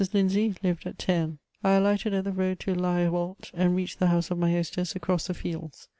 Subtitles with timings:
[0.13, 1.37] Lindsay lived at Themes.
[1.63, 4.51] I alighted at the road to La Re volte, and reached the house of my
[4.51, 5.89] hostess across the fields.